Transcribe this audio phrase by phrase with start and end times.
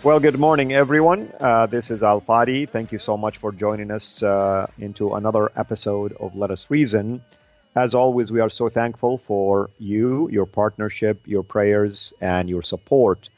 [0.00, 1.32] Well, good morning, everyone.
[1.40, 2.68] Uh, this is Al Fadi.
[2.68, 7.20] Thank you so much for joining us uh, into another episode of Let Us Reason.
[7.74, 13.28] As always, we are so thankful for you, your partnership, your prayers, and your support.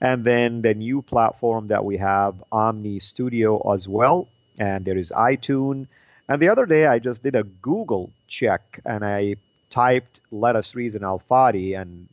[0.00, 4.28] And then the new platform that we have, Omny Studio, as well.
[4.58, 5.86] And there is iTunes.
[6.28, 9.36] And the other day I just did a Google check and I
[9.68, 12.08] typed Let Us Reason Al Fadi and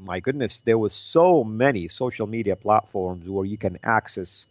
[0.00, 4.46] my goodness, there was so many social media platforms where you can access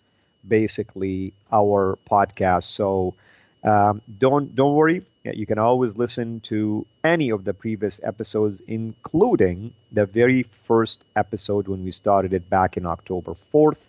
[0.47, 2.63] basically our podcast.
[2.63, 3.15] So
[3.63, 5.05] um, don't don't worry.
[5.23, 11.67] You can always listen to any of the previous episodes, including the very first episode
[11.67, 13.79] when we started it back in October 4th,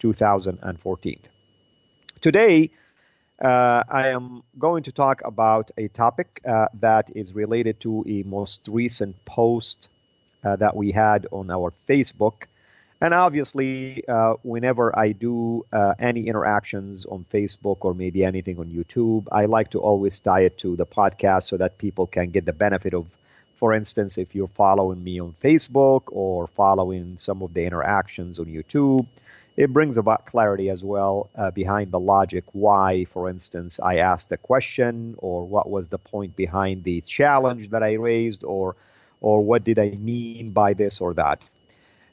[0.00, 1.18] 2014.
[2.20, 2.70] Today,
[3.40, 8.22] uh, I am going to talk about a topic uh, that is related to a
[8.22, 9.88] most recent post
[10.42, 12.44] uh, that we had on our Facebook.
[13.00, 18.70] And obviously, uh, whenever I do uh, any interactions on Facebook or maybe anything on
[18.70, 22.46] YouTube, I like to always tie it to the podcast so that people can get
[22.46, 23.06] the benefit of,
[23.56, 28.46] for instance, if you're following me on Facebook or following some of the interactions on
[28.46, 29.06] YouTube,
[29.56, 34.28] it brings about clarity as well uh, behind the logic why, for instance, I asked
[34.28, 38.76] the question or what was the point behind the challenge that I raised or
[39.22, 41.40] or what did I mean by this or that.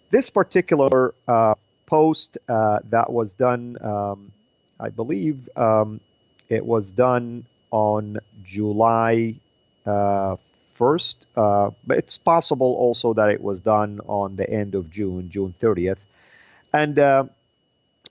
[0.10, 1.56] This particular uh,
[1.86, 4.32] post uh, that was done, um,
[4.80, 6.00] I believe um,
[6.48, 9.36] it was done on July
[9.86, 10.38] uh,
[10.78, 15.30] 1st, uh, but it's possible also that it was done on the end of June,
[15.30, 15.98] June 30th.
[16.74, 17.26] And uh,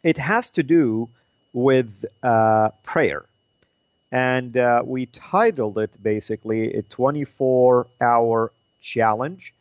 [0.03, 1.09] it has to do
[1.53, 3.25] with uh, prayer.
[4.11, 9.55] And we titled it basically a 24 hour challenge.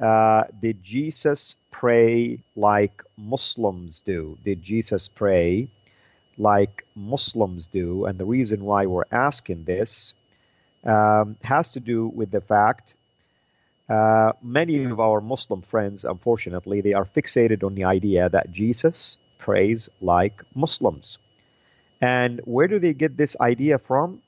[0.00, 4.38] Uh, did Jesus pray like Muslims do?
[4.44, 5.68] Did Jesus pray
[6.38, 8.06] like Muslims do?
[8.06, 10.14] And the reason why we're asking this
[10.84, 12.94] um, has to do with the fact
[13.88, 19.18] uh, many of our Muslim friends, unfortunately, they are fixated on the idea that Jesus
[19.38, 21.18] prays like Muslims.
[22.00, 24.22] And where do they get this idea from?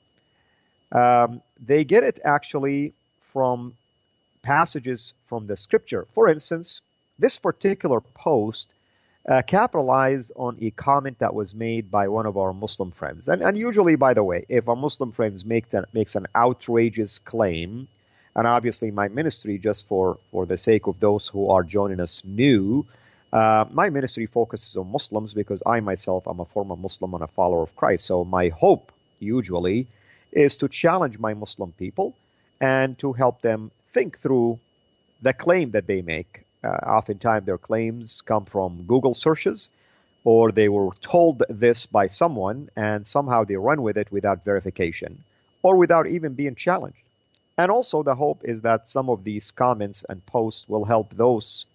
[0.91, 3.75] Um, they get it actually from
[4.41, 6.07] passages from the scripture.
[6.13, 6.81] For instance,
[7.17, 8.73] this particular post
[9.27, 13.27] uh, capitalized on a comment that was made by one of our Muslim friends.
[13.27, 17.19] And, and usually, by the way, if a Muslim friend makes an, makes an outrageous
[17.19, 17.87] claim,
[18.35, 22.23] and obviously my ministry, just for, for the sake of those who are joining us
[22.25, 22.85] new,
[23.33, 27.27] uh, my ministry focuses on Muslims because I myself am a former Muslim and a
[27.27, 28.05] follower of Christ.
[28.05, 29.87] So my hope, usually,
[30.31, 32.15] is to challenge my Muslim people
[32.59, 34.59] and to help them think through
[35.21, 39.69] the claim that they make uh, oftentimes, their claims come from Google searches,
[40.23, 45.23] or they were told this by someone and somehow they run with it without verification
[45.61, 47.04] or without even being challenged.
[47.57, 51.65] And also, the hope is that some of these comments and posts will help those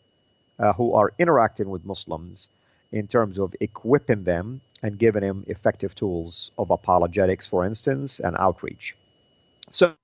[0.58, 2.50] uh, who are interacting with Muslims
[2.92, 8.36] in terms of equipping them and giving them effective tools of apologetics, for instance, and
[8.38, 8.94] outreach.
[9.70, 9.94] So,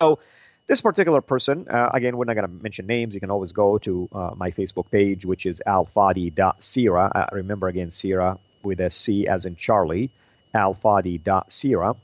[0.00, 0.18] so
[0.66, 3.14] this particular person, uh, again, we're not going to mention names.
[3.14, 7.12] You can always go to uh, my Facebook page, which is alfadi.cira.
[7.14, 10.10] Uh, remember again, Cira with a C as in Charlie,
[10.54, 11.96] alfadi.cira.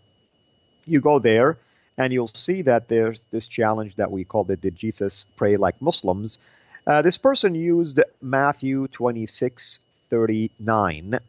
[0.86, 1.58] You go there
[2.00, 5.82] and you'll see that there's this challenge that we call the Did Jesus Pray Like
[5.82, 6.38] Muslims?
[6.86, 11.20] Uh, this person used Matthew 26, 39.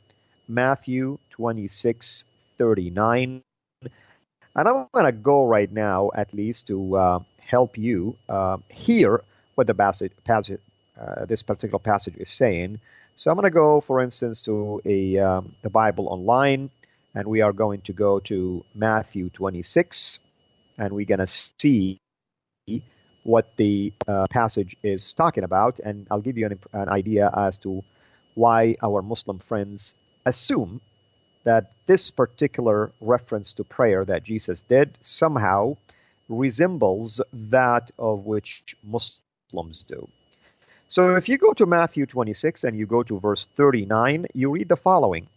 [0.47, 2.25] Matthew 26,
[2.57, 3.41] 39
[4.56, 9.23] and I'm going to go right now, at least, to uh, help you uh, hear
[9.56, 10.59] what the passage, passage
[11.00, 12.79] uh, this particular passage is saying.
[13.15, 16.69] So I'm going to go, for instance, to a um, the Bible online,
[17.15, 20.19] and we are going to go to Matthew 26,
[20.81, 22.00] and we're going to see
[23.24, 27.60] what the uh, passage is talking about, and I'll give you an, an idea as
[27.60, 27.83] to
[28.33, 29.95] why our Muslim friends
[30.25, 30.81] assume
[31.44, 35.78] that this particular reference to prayer that Jesus did somehow
[36.28, 40.07] resembles that of which Muslims do.
[40.88, 44.68] So if you go to Matthew 26 and you go to verse 39, you read
[44.68, 45.28] the following.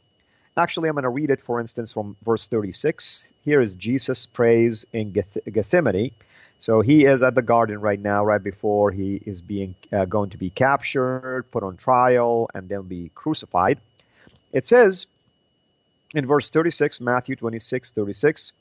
[0.56, 3.28] Actually, I'm going to read it, for instance, from verse 36.
[3.44, 6.12] Here is Jesus prays in Gethsemane.
[6.60, 10.30] So he is at the garden right now, right before he is being uh, going
[10.30, 13.78] to be captured, put on trial, and then be crucified.
[14.52, 15.08] It says,
[16.14, 18.52] in verse 36, Matthew 26, 36,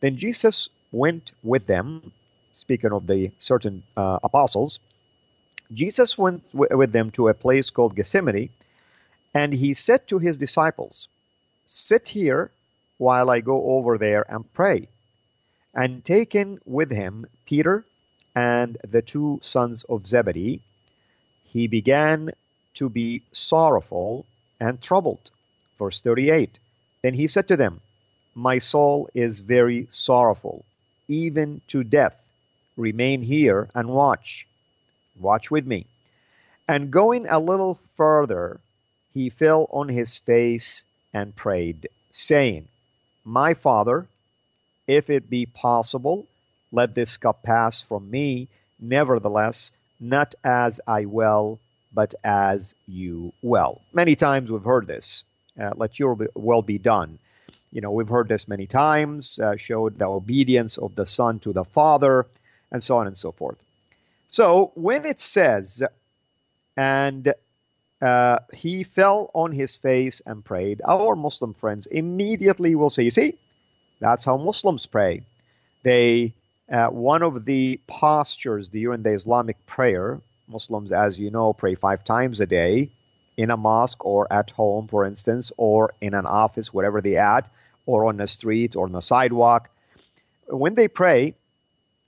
[0.00, 2.12] then Jesus went with them,
[2.54, 4.78] speaking of the certain uh, apostles,
[5.72, 8.50] Jesus went w- with them to a place called Gethsemane,
[9.34, 11.08] and he said to his disciples,
[11.72, 12.50] Sit here
[12.98, 14.88] while I go over there and pray.
[15.72, 17.84] And taking with him Peter
[18.34, 20.60] and the two sons of Zebedee,
[21.44, 22.32] he began
[22.74, 24.26] to be sorrowful
[24.58, 25.30] and troubled.
[25.78, 26.58] Verse 38
[27.02, 27.80] then he said to them,
[28.34, 30.64] My soul is very sorrowful,
[31.06, 32.20] even to death.
[32.76, 34.46] Remain here and watch.
[35.18, 35.86] Watch with me.
[36.68, 38.60] And going a little further,
[39.14, 42.68] he fell on his face and prayed, saying,
[43.24, 44.06] My Father,
[44.86, 46.26] if it be possible,
[46.72, 48.48] let this cup pass from me.
[48.78, 51.60] Nevertheless, not as I will,
[51.92, 53.80] but as you will.
[53.92, 55.24] Many times we've heard this.
[55.60, 57.18] Uh, let your will be done.
[57.72, 61.52] You know, we've heard this many times, uh, showed the obedience of the Son to
[61.52, 62.26] the Father,
[62.72, 63.58] and so on and so forth.
[64.28, 65.82] So when it says,
[66.76, 67.34] and
[68.00, 73.38] uh, he fell on his face and prayed, our Muslim friends immediately will say, see,
[74.00, 75.22] that's how Muslims pray.
[75.82, 76.34] They,
[76.70, 82.04] uh, one of the postures during the Islamic prayer, Muslims, as you know, pray five
[82.04, 82.90] times a day
[83.36, 87.48] in a mosque or at home, for instance, or in an office, wherever they at,
[87.86, 89.70] or on the street or on the sidewalk.
[90.46, 91.34] When they pray,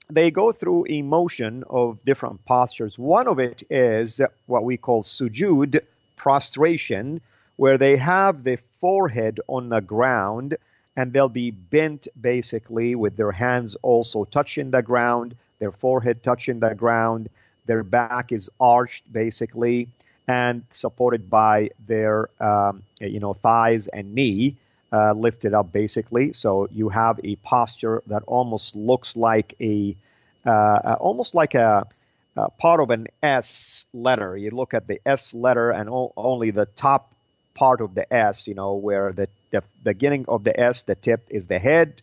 [0.09, 2.97] they go through a motion of different postures.
[2.97, 5.79] One of it is what we call sujud,
[6.17, 7.21] prostration,
[7.55, 10.57] where they have the forehead on the ground
[10.95, 16.59] and they'll be bent basically with their hands also touching the ground, their forehead touching
[16.59, 17.29] the ground,
[17.65, 19.87] their back is arched basically,
[20.27, 24.55] and supported by their um, you know thighs and knee
[24.93, 26.33] uh, lifted up basically.
[26.33, 29.95] So you have a posture that almost looks like a
[30.45, 31.87] uh, uh almost like a,
[32.35, 34.37] a, part of an S letter.
[34.37, 37.13] You look at the S letter and o- only the top
[37.55, 41.25] part of the S, you know, where the, the beginning of the S, the tip
[41.29, 42.01] is the head,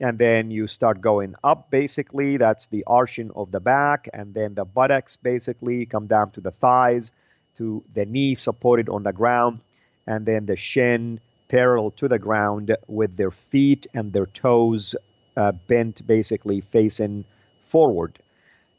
[0.00, 4.54] and then you start going up basically that's the arching of the back and then
[4.54, 7.10] the buttocks basically come down to the thighs
[7.56, 9.58] to the knee supported on the ground,
[10.06, 14.94] and then the shin parallel to the ground with their feet and their toes
[15.36, 17.24] uh, bent, basically facing
[17.64, 18.18] forward.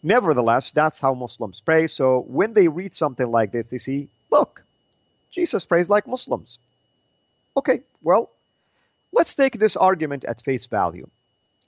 [0.01, 1.87] Nevertheless, that's how Muslims pray.
[1.87, 4.63] So when they read something like this, they see, look,
[5.31, 6.57] Jesus prays like Muslims.
[7.57, 8.29] Okay, well,
[9.11, 11.07] let's take this argument at face value.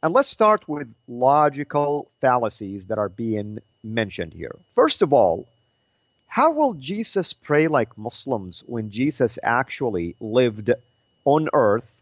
[0.03, 4.55] And let's start with logical fallacies that are being mentioned here.
[4.73, 5.47] First of all,
[6.27, 10.71] how will Jesus pray like Muslims when Jesus actually lived
[11.25, 11.99] on earth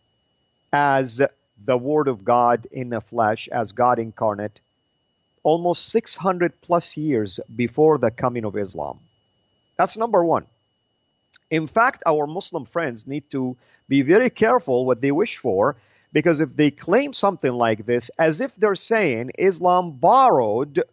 [0.72, 1.22] as
[1.66, 4.60] the Word of God in the flesh, as God incarnate,
[5.44, 9.00] almost 600 plus years before the coming of Islam?
[9.78, 10.46] That's number one.
[11.50, 13.58] In fact, our Muslim friends need to
[13.88, 15.76] be very careful what they wish for
[16.12, 20.84] because if they claim something like this, as if they're saying Islam borrowed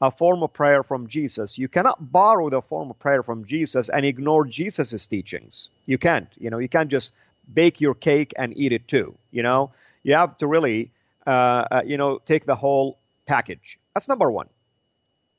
[0.00, 3.88] a form of prayer from Jesus, you cannot borrow the form of prayer from Jesus
[3.88, 5.70] and ignore Jesus' teachings.
[5.86, 6.28] You can't.
[6.38, 7.14] You know, you can't just
[7.52, 9.16] bake your cake and eat it too.
[9.30, 9.72] You know,
[10.02, 10.90] you have to really,
[11.26, 11.30] uh,
[11.70, 13.78] uh, you know, take the whole package.
[13.94, 14.48] That's number one.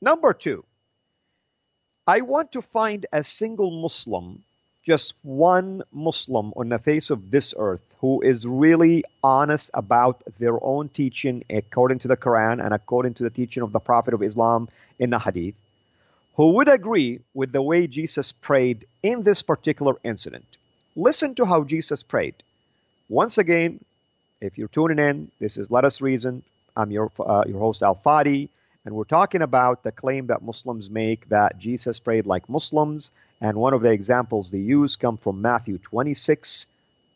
[0.00, 0.64] Number two,
[2.06, 4.44] I want to find a single Muslim
[4.86, 10.62] just one Muslim on the face of this earth who is really honest about their
[10.64, 14.22] own teaching according to the Quran and according to the teaching of the Prophet of
[14.22, 14.68] Islam
[15.00, 15.56] in the Hadith,
[16.36, 20.46] who would agree with the way Jesus prayed in this particular incident.
[20.98, 22.34] Listen to how Jesus prayed.
[23.10, 23.84] Once again,
[24.40, 26.42] if you're tuning in, this is Let Us Reason.
[26.74, 28.48] I'm your, uh, your host, Al Fadi.
[28.86, 33.10] And we're talking about the claim that Muslims make that Jesus prayed like Muslims.
[33.42, 36.64] And one of the examples they use come from Matthew 26,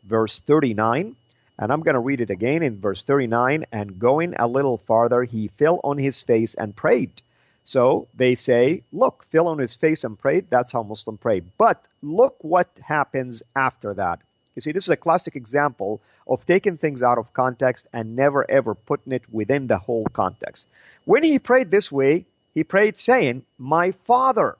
[0.04, 1.16] verse 39.
[1.58, 3.64] And I'm going to read it again in verse 39.
[3.72, 7.22] And going a little farther, he fell on his face and prayed.
[7.64, 10.46] So they say, look, fell on his face and prayed.
[10.50, 11.40] That's how Muslim pray.
[11.40, 14.20] But look what happens after that.
[14.54, 18.48] You see, this is a classic example of taking things out of context and never
[18.50, 20.68] ever putting it within the whole context.
[21.04, 24.56] When he prayed this way, he prayed saying, My Father.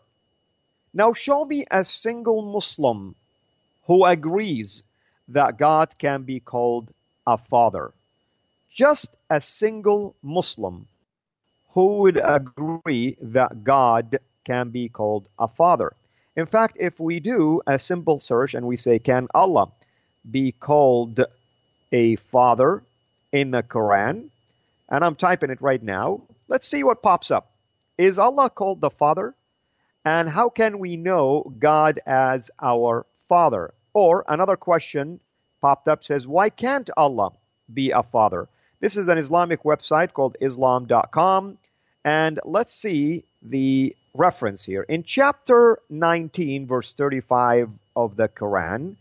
[0.93, 3.15] Now show me a single Muslim
[3.87, 4.83] who agrees
[5.29, 6.93] that God can be called
[7.27, 7.93] a father.
[8.73, 10.87] Just a single Muslim
[11.73, 15.95] who would agree that God can be called a father.
[16.37, 19.69] In fact, if we do a simple search and we say, Can Allah
[20.29, 21.25] be called
[21.93, 22.83] a father
[23.33, 24.29] in the Quran?
[24.89, 26.23] And I'm typing it right now.
[26.49, 27.51] Let's see what pops up.
[27.97, 29.35] Is Allah called the Father?
[30.05, 33.73] And how can we know God as our Father?
[33.93, 35.21] Or another question
[35.61, 37.33] popped up says, Why can't Allah
[37.73, 38.49] be a Father?
[38.81, 41.59] This is an Islamic website called Islam.com.
[42.03, 44.83] And let's see the reference here.
[44.83, 48.97] In chapter 19, verse 35 of the Quran,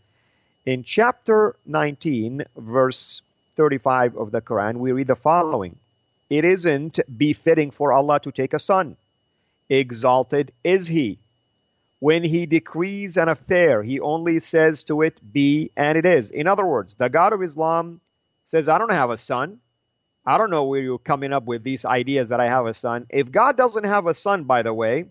[0.66, 3.22] in chapter 19, verse
[3.56, 5.76] 35 of the Quran, we read the following
[6.28, 8.96] It isn't befitting for Allah to take a son.
[9.70, 11.18] Exalted is He.
[12.00, 16.30] When He decrees an affair, He only says to it, Be, and it is.
[16.30, 18.02] In other words, the God of Islam
[18.44, 19.58] says, I don't have a son.
[20.26, 23.06] I don't know where you're coming up with these ideas that I have a son.
[23.08, 25.06] If God doesn't have a son, by the way,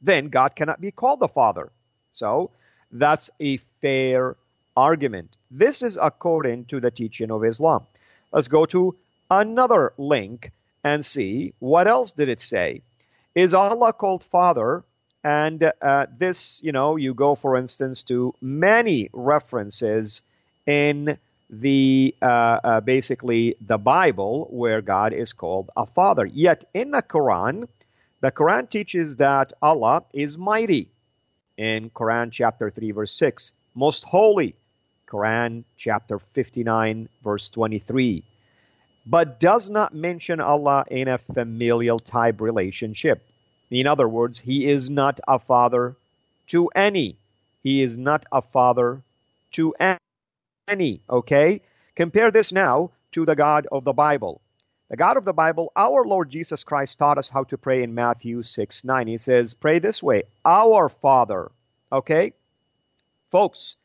[0.00, 1.70] then God cannot be called the Father.
[2.12, 2.50] So
[2.92, 4.36] that's a fair
[4.76, 5.30] argument.
[5.50, 7.86] This is according to the teaching of Islam.
[8.32, 8.94] Let's go to
[9.30, 10.52] another link
[10.84, 12.82] and see what else did it say.
[13.34, 14.84] Is Allah called Father?
[15.24, 20.22] And uh, this, you know, you go, for instance, to many references
[20.64, 21.18] in
[21.50, 26.26] the uh, uh, basically the Bible where God is called a father.
[26.26, 27.68] Yet in the Quran,
[28.20, 30.90] the Quran teaches that Allah is mighty.
[31.56, 34.54] In Quran chapter 3 verse 6, most holy,
[35.08, 38.24] Quran chapter 59, verse 23,
[39.06, 43.24] but does not mention Allah in a familial type relationship.
[43.70, 45.96] In other words, He is not a father
[46.48, 47.16] to any.
[47.62, 49.02] He is not a father
[49.52, 49.74] to
[50.68, 51.02] any.
[51.08, 51.62] Okay?
[51.96, 54.40] Compare this now to the God of the Bible.
[54.90, 57.94] The God of the Bible, our Lord Jesus Christ taught us how to pray in
[57.94, 59.06] Matthew 6 9.
[59.06, 61.50] He says, Pray this way, Our Father.
[61.92, 62.32] Okay?
[63.30, 63.76] Folks,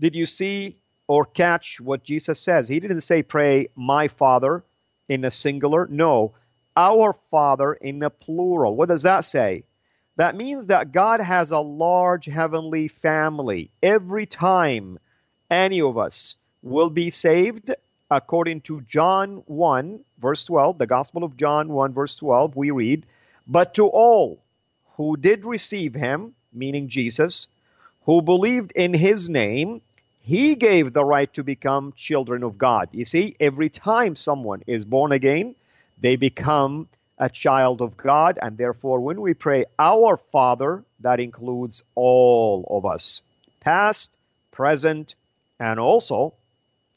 [0.00, 2.66] did you see or catch what Jesus says?
[2.66, 4.64] He didn't say, Pray my Father
[5.08, 5.86] in a singular.
[5.86, 6.34] No,
[6.76, 8.74] our Father in a plural.
[8.74, 9.64] What does that say?
[10.16, 13.70] That means that God has a large heavenly family.
[13.80, 14.98] Every time
[15.50, 17.74] any of us will be saved,
[18.10, 23.06] according to John 1, verse 12, the Gospel of John 1, verse 12, we read,
[23.46, 24.40] But to all
[24.96, 27.46] who did receive him, meaning Jesus,
[28.02, 29.80] who believed in his name,
[30.20, 32.88] he gave the right to become children of God.
[32.92, 35.54] You see, every time someone is born again,
[36.00, 36.88] they become
[37.18, 42.86] a child of God, and therefore, when we pray, Our Father, that includes all of
[42.86, 43.22] us.
[43.60, 44.16] past,
[44.50, 45.14] present,
[45.58, 46.34] and also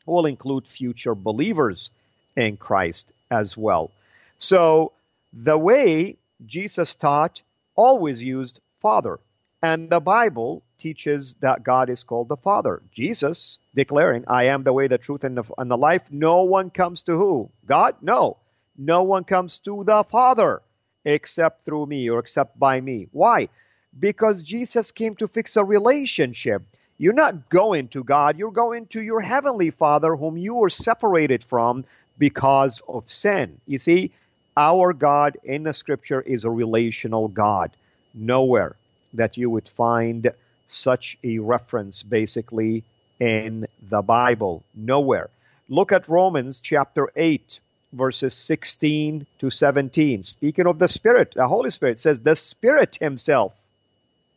[0.06, 1.92] will include future believers
[2.36, 3.92] in Christ as well.
[4.38, 4.94] So
[5.34, 7.42] the way Jesus taught
[7.76, 9.20] always used Father.
[9.64, 12.82] And the Bible teaches that God is called the Father.
[12.92, 16.12] Jesus declaring, I am the way, the truth, and the, and the life.
[16.12, 17.52] No one comes to who?
[17.68, 17.96] God?
[18.02, 18.38] No.
[18.76, 20.62] No one comes to the Father
[21.06, 23.08] except through me or except by me.
[23.12, 23.50] Why?
[23.98, 26.64] Because Jesus came to fix a relationship.
[27.02, 31.44] You're not going to God, you're going to your heavenly Father, whom you were separated
[31.44, 31.84] from
[32.20, 33.60] because of sin.
[33.66, 34.12] You see,
[34.56, 37.72] our God in the scripture is a relational God.
[38.14, 38.76] Nowhere
[39.16, 40.32] that you would find
[40.68, 42.84] such a reference basically
[43.20, 44.62] in the Bible.
[44.76, 45.32] Nowhere.
[45.70, 47.62] Look at Romans chapter 8,
[47.94, 50.22] verses 16 to 17.
[50.22, 53.56] Speaking of the Spirit, the Holy Spirit says, The Spirit Himself,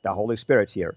[0.02, 0.94] the Holy Spirit here,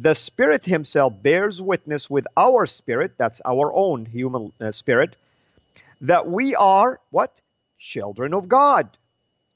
[0.00, 5.14] the Spirit Himself bears witness with our spirit, that's our own human uh, spirit,
[6.00, 7.38] that we are what?
[7.78, 8.88] Children of God.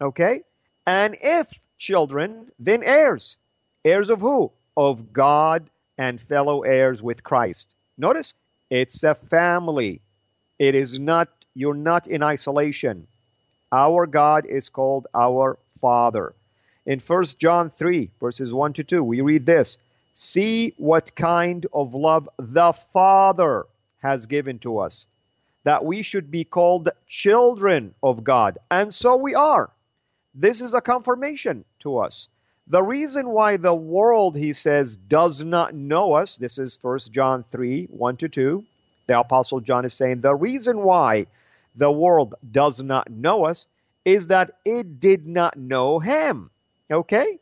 [0.02, 0.42] Okay?
[0.86, 1.48] And if
[1.78, 3.38] children, then heirs.
[3.86, 4.52] Heirs of who?
[4.76, 7.74] Of God and fellow heirs with Christ.
[7.96, 8.34] Notice,
[8.68, 10.02] it's a family.
[10.58, 13.06] It is not, you're not in isolation.
[13.72, 16.34] Our God is called our Father.
[16.84, 19.78] In 1 John 3, verses 1 to 2, we read this
[20.14, 23.66] See what kind of love the Father
[23.98, 25.06] has given to us,
[25.64, 28.58] that we should be called children of God.
[28.70, 29.70] And so we are.
[30.34, 32.28] This is a confirmation to us.
[32.66, 37.44] The reason why the world, he says, does not know us, this is 1 John
[37.50, 38.64] 3 1 to 2.
[39.06, 41.26] The Apostle John is saying the reason why
[41.74, 43.66] the world does not know us
[44.04, 46.50] is that it did not know him.
[46.90, 47.38] Okay?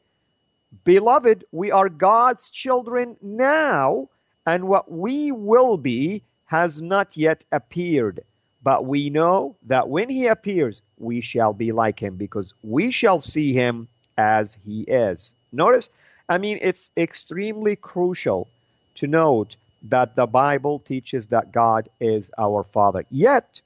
[0.85, 4.09] Beloved, we are God's children now,
[4.47, 8.21] and what we will be has not yet appeared.
[8.63, 13.19] But we know that when he appears, we shall be like him because we shall
[13.19, 15.35] see him as he is.
[15.53, 15.91] Notice,
[16.29, 18.49] I mean, it's extremely crucial
[18.97, 23.05] to note that the Bible teaches that God is our Father.
[23.11, 23.61] Yet,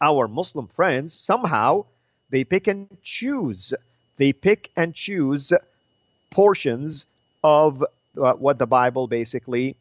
[0.00, 1.84] our Muslim friends somehow
[2.30, 3.74] they pick and choose.
[4.16, 5.52] They pick and choose
[6.30, 7.06] portions
[7.42, 9.76] of uh, what the Bible basically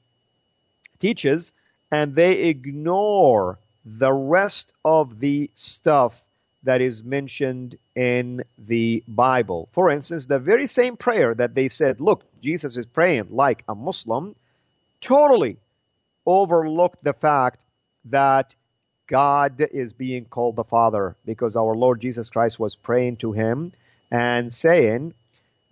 [1.00, 1.54] teaches,
[1.92, 6.24] and they ignore the rest of the stuff
[6.64, 9.70] that is mentioned in the Bible.
[9.72, 13.76] For instance, the very same prayer that they said, look, Jesus is praying like a
[13.76, 14.36] Muslim,
[15.00, 15.58] totally
[16.26, 17.60] overlooked the fact
[18.06, 18.54] that
[19.08, 23.72] God is being called the Father because our Lord Jesus Christ was praying to him
[24.12, 25.14] and saying,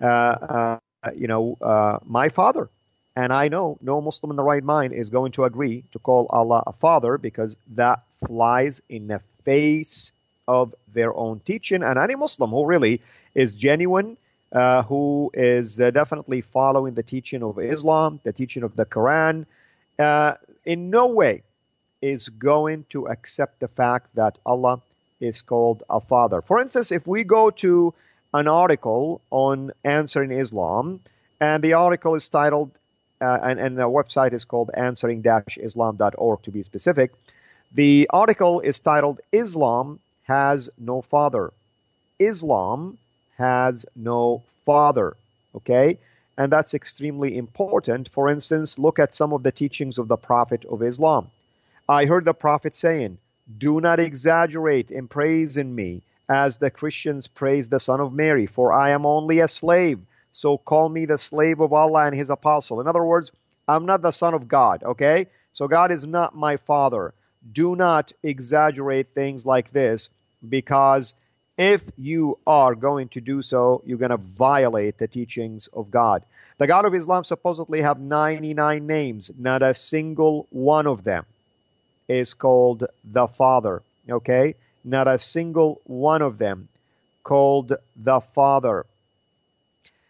[0.02, 2.70] you know, uh, my Father.
[3.18, 6.28] And I know no Muslim in the right mind is going to agree to call
[6.30, 10.12] Allah a Father because that flies in the face
[10.48, 11.82] of their own teaching.
[11.84, 13.02] And any Muslim who really
[13.34, 14.18] is genuine,
[14.52, 19.46] uh, who is uh, definitely following the teaching of Islam, the teaching of the Quran,
[19.98, 20.34] uh,
[20.66, 21.44] in no way
[22.02, 24.82] is going to accept the fact that Allah
[25.20, 26.42] is called a father.
[26.42, 27.94] For instance, if we go to
[28.36, 31.00] an article on answering Islam,
[31.40, 32.70] and the article is titled,
[33.22, 37.12] uh, and, and the website is called answering-islam.org to be specific.
[37.72, 41.54] The article is titled Islam has no father.
[42.20, 42.98] Islam
[43.38, 45.16] has no father.
[45.56, 45.98] Okay?
[46.38, 48.10] And that's extremely important.
[48.10, 51.30] For instance, look at some of the teachings of the Prophet of Islam.
[51.88, 53.18] I heard the Prophet saying,
[53.58, 58.74] Do not exaggerate in praising me as the Christians praise the Son of Mary, for
[58.74, 60.00] I am only a slave.
[60.32, 62.82] So call me the slave of Allah and His apostle.
[62.82, 63.32] In other words,
[63.68, 65.28] I'm not the Son of God, okay?
[65.54, 67.14] So God is not my Father.
[67.52, 70.10] Do not exaggerate things like this
[70.48, 71.16] because
[71.58, 76.24] if you are going to do so, you're going to violate the teachings of God.
[76.58, 79.32] The God of Islam supposedly have 99 names.
[79.38, 81.26] Not a single one of them
[82.08, 83.82] is called the Father.
[84.10, 84.56] Okay?
[84.86, 86.70] Not a single one of them
[87.24, 88.86] called the Father.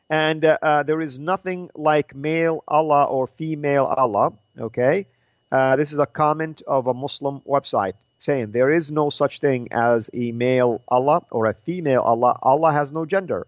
[0.09, 4.33] And uh, uh, there is nothing like male Allah or female Allah.
[4.59, 5.07] Okay?
[5.51, 9.69] Uh, this is a comment of a Muslim website saying there is no such thing
[9.71, 12.37] as a male Allah or a female Allah.
[12.41, 13.47] Allah has no gender.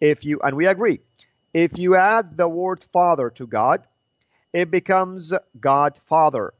[0.00, 1.00] If you and we agree,
[1.52, 3.82] if you add the word father to God,
[4.52, 6.52] it becomes God Father.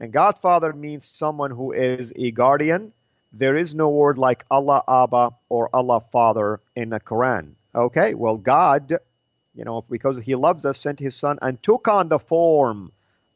[0.00, 2.92] And God Father means someone who is a guardian.
[3.36, 7.54] There is no word like Allah Abba or Allah Father in the Quran.
[7.74, 8.98] Okay, well, God
[9.54, 12.92] you know, because he loves us, sent his son and took on the form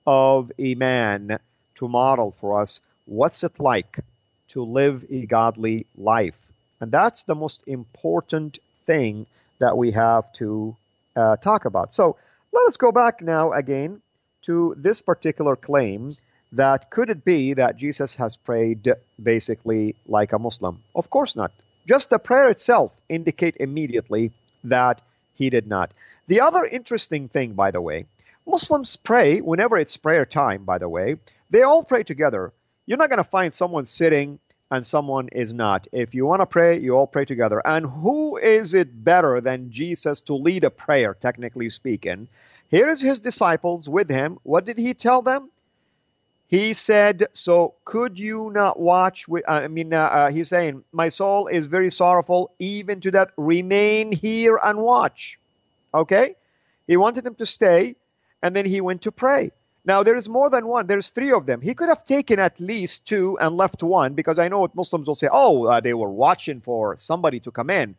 [0.06, 1.38] of a man
[1.76, 4.00] to model for us what's it like
[4.48, 6.38] to live a godly life.
[6.80, 9.26] And that's the most important thing
[9.58, 10.76] that we have to
[11.16, 11.92] uh, talk about.
[11.92, 12.16] So
[12.52, 14.00] let us go back now again
[14.42, 16.16] to this particular claim
[16.52, 20.82] that could it be that Jesus has prayed basically like a Muslim?
[20.94, 21.52] Of course not.
[21.86, 24.32] Just the prayer itself indicate immediately
[24.64, 25.00] that
[25.34, 25.92] he did not.
[26.26, 28.06] The other interesting thing, by the way,
[28.46, 31.16] Muslims pray whenever it's prayer time, by the way,
[31.50, 32.52] they all pray together.
[32.86, 34.38] You're not going to find someone sitting
[34.70, 35.86] and someone is not.
[35.92, 37.62] If you want to pray, you all pray together.
[37.64, 42.28] And who is it better than Jesus to lead a prayer, technically speaking?
[42.70, 44.38] Here is his disciples with him.
[44.42, 45.50] What did he tell them?
[46.48, 49.26] He said, So could you not watch?
[49.46, 53.32] I mean, uh, uh, he's saying, My soul is very sorrowful, even to death.
[53.36, 55.38] Remain here and watch.
[55.92, 56.36] Okay?
[56.86, 57.96] He wanted them to stay,
[58.42, 59.52] and then he went to pray.
[59.84, 60.86] Now, there is more than one.
[60.86, 61.60] There's three of them.
[61.60, 65.06] He could have taken at least two and left one because I know what Muslims
[65.06, 67.94] will say, oh, uh, they were watching for somebody to come in.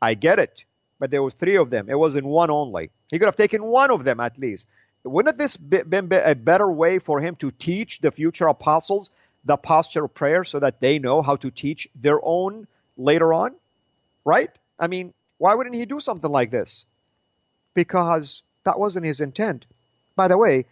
[0.00, 0.64] I get it.
[0.98, 1.90] But there were three of them.
[1.90, 2.90] It wasn't one only.
[3.10, 4.66] He could have taken one of them at least.
[5.06, 9.10] Wouldn't this been a better way for him to teach the future apostles
[9.44, 12.66] the posture of prayer so that they know how to teach their own
[12.96, 13.54] later on?
[14.24, 14.50] Right?
[14.78, 16.84] I mean, why wouldn't he do something like this?
[17.74, 19.64] Because that wasn't his intent.
[20.16, 20.66] By the way,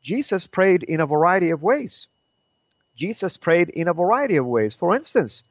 [0.00, 2.06] Jesus prayed in a variety of ways.
[2.96, 4.74] Jesus prayed in a variety of ways.
[4.74, 5.44] For instance,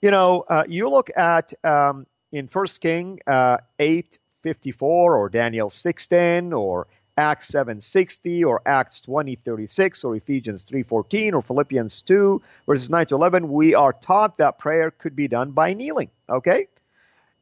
[0.00, 5.28] you know, uh, you look at um, in First King uh, eight fifty four, or
[5.28, 6.86] Daniel sixteen, or
[7.16, 12.42] Acts seven sixty, or Acts twenty thirty six, or Ephesians three fourteen, or Philippians two
[12.66, 13.50] verses nine to eleven.
[13.50, 16.10] We are taught that prayer could be done by kneeling.
[16.28, 16.68] Okay,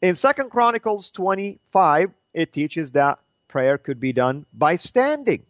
[0.01, 5.45] in Second Chronicles twenty five, it teaches that prayer could be done by standing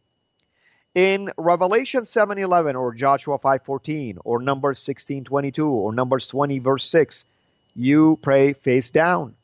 [0.94, 7.24] in Revelation 7:11 or Joshua 5:14 or Numbers 16:22 or Numbers 20 verse 6,
[7.74, 9.34] you pray face down.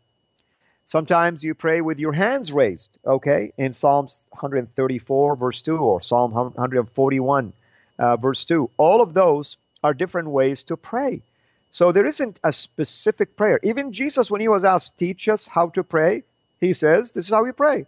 [0.90, 3.52] Sometimes you pray with your hands raised, okay?
[3.56, 7.52] In Psalms 134 verse 2 or Psalm 141
[7.96, 8.68] uh, verse 2.
[8.76, 11.22] All of those are different ways to pray.
[11.70, 13.60] So there isn't a specific prayer.
[13.62, 16.24] Even Jesus when he was asked, "Teach us how to pray,"
[16.58, 17.86] he says, "This is how we pray.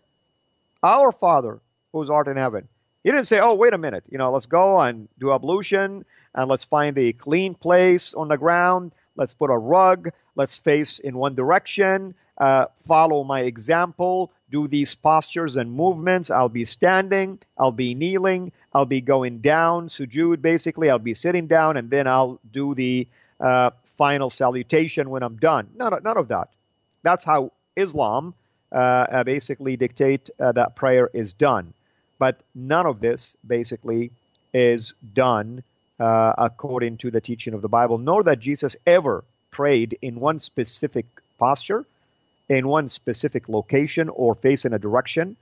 [0.81, 1.59] Our Father
[1.91, 2.69] who's art in heaven."
[3.03, 6.05] He didn't say, oh, wait a minute, you know, let's go and do ablution
[6.37, 8.93] and let's find a clean place on the ground.
[9.17, 10.11] Let's put a rug.
[10.37, 12.15] Let's face in one direction.
[12.39, 14.33] Uh, follow my example.
[14.51, 16.31] Do these postures and movements.
[16.31, 17.39] I'll be standing.
[17.57, 18.53] I'll be kneeling.
[18.73, 20.91] I'll be going down, sujood basically.
[20.91, 23.07] I'll be sitting down and then I'll do the
[23.41, 25.69] uh, final salutation when I'm done.
[25.77, 26.49] None, none of that.
[27.03, 28.35] That's how Islam
[28.71, 31.75] uh, uh basically dictate uh, that prayer is done.
[32.19, 34.11] But none of this basically
[34.55, 35.63] is done
[35.99, 40.39] uh, according to the teaching of the Bible, nor that Jesus ever prayed in one
[40.39, 41.07] specific
[41.39, 41.85] posture,
[42.53, 45.37] in one specific location, or face in a direction,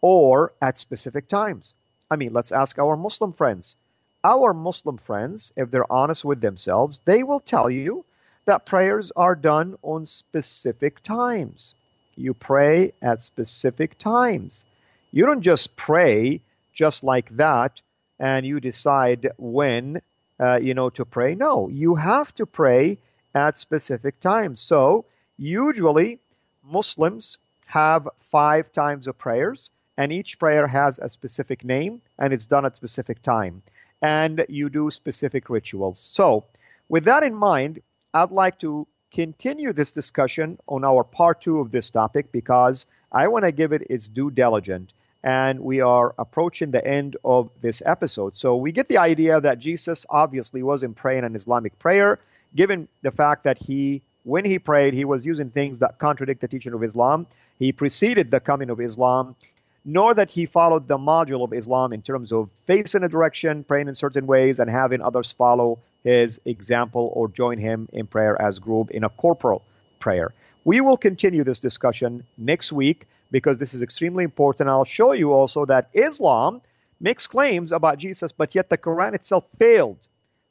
[0.00, 1.74] or at specific times.
[2.08, 3.74] I mean, let's ask our Muslim friends.
[4.22, 8.04] Our Muslim friends, if they're honest with themselves, they will tell you
[8.44, 11.74] that prayers are done on specific times.
[12.14, 14.64] You pray at specific times.
[15.10, 17.82] You don't just pray just like that
[18.20, 20.00] and you decide when
[20.38, 21.34] uh, you know to pray.
[21.34, 22.98] No, you have to pray
[23.34, 24.60] at specific times.
[24.60, 26.20] So usually
[26.62, 32.46] Muslims have five times of prayers, and each prayer has a specific name and it's
[32.46, 33.62] done at specific time.
[34.00, 36.00] And you do specific rituals.
[36.00, 36.44] So,
[36.88, 37.80] with that in mind,
[38.12, 43.28] I'd like to continue this discussion on our part two of this topic because I
[43.28, 47.82] want to give it its due diligence and we are approaching the end of this
[47.84, 48.36] episode.
[48.36, 52.18] So we get the idea that Jesus obviously wasn't praying an Islamic prayer,
[52.54, 56.48] given the fact that he, when he prayed, he was using things that contradict the
[56.48, 57.26] teaching of Islam.
[57.58, 59.36] He preceded the coming of Islam,
[59.84, 63.88] nor that he followed the module of Islam in terms of facing a direction, praying
[63.88, 68.58] in certain ways, and having others follow his example or join him in prayer as
[68.58, 69.62] group in a corporal
[69.98, 70.32] prayer.
[70.64, 74.68] We will continue this discussion next week because this is extremely important.
[74.68, 76.60] I'll show you also that Islam
[77.00, 79.98] makes claims about Jesus, but yet the Quran itself failed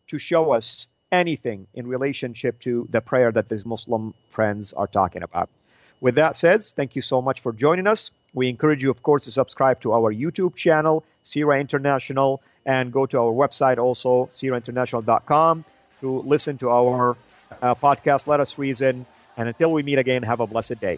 [0.08, 5.24] to show us anything in relationship to the prayer that these Muslim friends are talking
[5.24, 5.50] about.
[6.00, 8.12] With that said, thank you so much for joining us.
[8.34, 13.06] We encourage you, of course, to subscribe to our YouTube channel, CIRA International, and go
[13.06, 15.65] to our website also, CIRAInternational.com,
[16.00, 17.17] to listen to our
[17.62, 19.06] uh, podcast, Let Us Reason.
[19.38, 20.97] And until we meet again, have a blessed day.